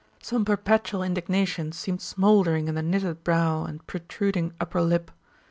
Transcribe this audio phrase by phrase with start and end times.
[0.19, 5.11] Some perpetual indignation seemed smouldering in the knitted brow and protruding upper lip.